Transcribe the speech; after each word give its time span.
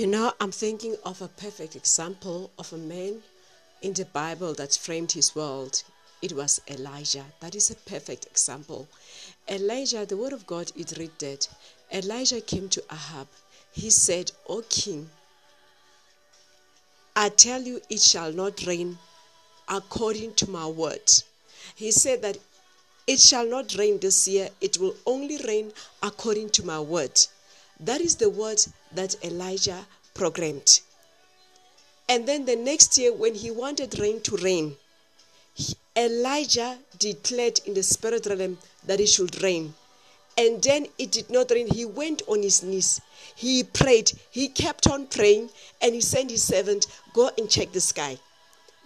You 0.00 0.06
know, 0.06 0.32
I'm 0.40 0.50
thinking 0.50 0.96
of 1.04 1.20
a 1.20 1.28
perfect 1.28 1.76
example 1.76 2.50
of 2.58 2.72
a 2.72 2.78
man 2.78 3.22
in 3.82 3.92
the 3.92 4.06
Bible 4.06 4.54
that 4.54 4.74
framed 4.74 5.12
his 5.12 5.36
world. 5.36 5.82
It 6.22 6.32
was 6.32 6.58
Elijah. 6.70 7.26
That 7.40 7.54
is 7.54 7.68
a 7.68 7.74
perfect 7.74 8.24
example. 8.24 8.88
Elijah, 9.46 10.06
the 10.06 10.16
word 10.16 10.32
of 10.32 10.46
God, 10.46 10.72
it 10.74 10.96
read 10.96 11.10
that 11.18 11.46
Elijah 11.92 12.40
came 12.40 12.70
to 12.70 12.82
Ahab. 12.90 13.28
He 13.72 13.90
said, 13.90 14.32
O 14.48 14.62
king, 14.70 15.10
I 17.14 17.28
tell 17.28 17.60
you, 17.60 17.82
it 17.90 18.00
shall 18.00 18.32
not 18.32 18.66
rain 18.66 18.98
according 19.68 20.32
to 20.36 20.48
my 20.48 20.66
word. 20.66 21.12
He 21.74 21.92
said 21.92 22.22
that 22.22 22.38
it 23.06 23.20
shall 23.20 23.44
not 23.44 23.74
rain 23.76 23.98
this 24.00 24.26
year, 24.26 24.48
it 24.62 24.78
will 24.78 24.96
only 25.04 25.36
rain 25.46 25.74
according 26.02 26.48
to 26.52 26.64
my 26.64 26.80
word. 26.80 27.20
That 27.80 28.00
is 28.00 28.16
the 28.16 28.28
word 28.28 28.60
that 28.92 29.16
Elijah 29.24 29.86
programmed. 30.14 30.80
And 32.08 32.26
then 32.26 32.44
the 32.44 32.56
next 32.56 32.98
year, 32.98 33.12
when 33.12 33.34
he 33.34 33.50
wanted 33.50 33.98
rain 33.98 34.20
to 34.22 34.36
rain, 34.36 34.76
Elijah 35.96 36.78
declared 36.98 37.60
in 37.66 37.74
the 37.74 37.82
spirit 37.82 38.26
realm 38.26 38.58
that 38.84 39.00
it 39.00 39.08
should 39.08 39.42
rain. 39.42 39.74
And 40.36 40.62
then 40.62 40.86
it 40.98 41.10
did 41.10 41.30
not 41.30 41.50
rain. 41.50 41.68
He 41.68 41.84
went 41.84 42.22
on 42.26 42.42
his 42.42 42.62
knees. 42.62 43.00
He 43.34 43.64
prayed. 43.64 44.12
He 44.30 44.48
kept 44.48 44.86
on 44.86 45.06
praying 45.06 45.50
and 45.80 45.94
he 45.94 46.00
sent 46.00 46.30
his 46.30 46.42
servant, 46.42 46.86
Go 47.14 47.30
and 47.38 47.48
check 47.50 47.72
the 47.72 47.80
sky. 47.80 48.18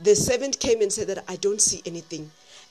The 0.01 0.15
servant 0.15 0.59
came 0.61 0.81
and 0.83 0.93
said 0.93 1.09
that 1.09 1.25
I 1.29 1.37
don't 1.37 1.61
see 1.61 1.83
anything. 1.87 2.31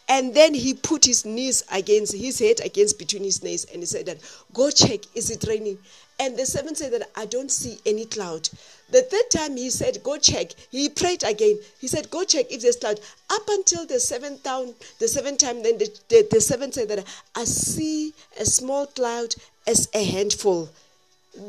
And 0.10 0.34
then 0.34 0.54
he 0.54 0.74
put 0.74 1.06
his 1.06 1.26
knees 1.26 1.64
against 1.72 2.16
his 2.16 2.40
head 2.40 2.60
against 2.64 3.00
between 3.00 3.24
his 3.24 3.42
knees 3.42 3.66
and 3.66 3.82
he 3.82 3.86
said 3.86 4.06
that 4.08 4.20
go 4.54 4.70
check, 4.70 5.02
is 5.16 5.30
it 5.30 5.46
raining? 5.48 5.78
And 6.20 6.38
the 6.38 6.46
servant 6.46 6.78
said 6.78 6.94
that 6.94 7.10
I 7.16 7.26
don't 7.26 7.52
see 7.52 7.80
any 7.86 8.06
cloud. 8.06 8.50
The 8.92 9.02
third 9.02 9.30
time 9.32 9.58
he 9.58 9.70
said, 9.72 10.04
Go 10.04 10.18
check. 10.18 10.52
He 10.70 10.88
prayed 10.88 11.24
again. 11.24 11.58
He 11.80 11.88
said, 11.88 12.12
Go 12.12 12.24
check 12.24 12.52
if 12.52 12.62
there's 12.62 12.76
cloud. 12.76 13.00
Up 13.30 13.42
until 13.50 13.86
the 13.88 14.00
seventh 14.00 14.44
time, 14.44 14.76
the 15.00 15.08
seventh 15.08 15.40
time, 15.40 15.64
then 15.64 15.80
the, 15.80 15.90
the, 16.10 16.28
the 16.30 16.42
servant 16.42 16.76
said 16.76 16.90
that 16.90 17.04
I 17.36 17.46
see 17.46 18.14
a 18.40 18.46
small 18.46 18.86
cloud 18.86 19.34
as 19.66 19.90
a 19.94 20.04
handful. 20.04 20.70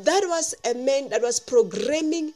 That 0.04 0.24
was 0.26 0.54
a 0.64 0.72
man 0.72 1.10
that 1.10 1.20
was 1.20 1.38
programming 1.38 2.32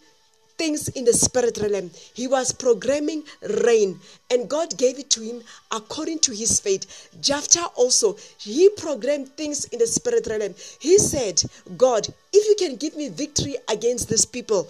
things 0.59 0.89
in 0.89 1.05
the 1.05 1.13
spirit 1.13 1.59
realm. 1.59 1.91
He 2.15 2.27
was 2.27 2.53
programming 2.53 3.23
rain, 3.63 3.99
and 4.31 4.51
God 4.51 4.77
gave 4.77 4.99
it 4.99 5.09
to 5.11 5.21
him 5.21 5.43
according 5.71 6.19
to 6.21 6.33
his 6.33 6.61
faith. 6.61 7.09
Jephthah 7.21 7.71
also, 7.77 8.17
he 8.39 8.69
programmed 8.71 9.29
things 9.37 9.65
in 9.67 9.79
the 9.79 9.87
spirit 9.87 10.27
realm. 10.27 10.55
He 10.81 10.99
said, 10.99 11.43
God, 11.77 12.07
if 12.33 12.47
you 12.49 12.57
can 12.67 12.77
give 12.77 12.97
me 12.97 13.09
victory 13.09 13.57
against 13.69 14.09
these 14.09 14.27
people, 14.27 14.69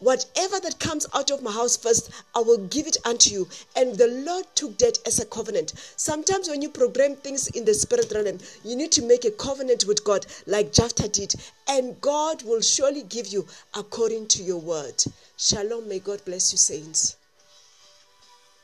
Whatever 0.00 0.60
that 0.60 0.80
comes 0.80 1.06
out 1.14 1.30
of 1.30 1.42
my 1.42 1.52
house 1.52 1.76
first, 1.76 2.10
I 2.34 2.40
will 2.40 2.58
give 2.66 2.86
it 2.86 2.96
unto 3.04 3.30
you. 3.30 3.48
And 3.76 3.96
the 3.96 4.08
Lord 4.08 4.44
took 4.54 4.76
that 4.78 4.98
as 5.06 5.18
a 5.18 5.24
covenant. 5.24 5.72
Sometimes 5.96 6.48
when 6.48 6.62
you 6.62 6.68
program 6.68 7.16
things 7.16 7.48
in 7.48 7.64
the 7.64 7.74
spirit 7.74 8.12
realm, 8.12 8.38
you 8.64 8.76
need 8.76 8.92
to 8.92 9.02
make 9.02 9.24
a 9.24 9.30
covenant 9.30 9.84
with 9.86 10.04
God, 10.04 10.26
like 10.46 10.72
Jephthah 10.72 11.08
did. 11.08 11.34
And 11.68 12.00
God 12.00 12.42
will 12.42 12.60
surely 12.60 13.02
give 13.02 13.28
you 13.28 13.46
according 13.74 14.26
to 14.28 14.42
your 14.42 14.58
word. 14.60 15.02
Shalom. 15.36 15.88
May 15.88 16.00
God 16.00 16.24
bless 16.24 16.52
you, 16.52 16.58
saints. 16.58 17.16